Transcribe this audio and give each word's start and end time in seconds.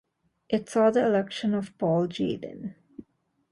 It 0.49 0.67
saw 0.67 0.89
the 0.89 1.05
election 1.05 1.53
of 1.53 1.77
Paul 1.77 2.07
Jadin. 2.07 2.73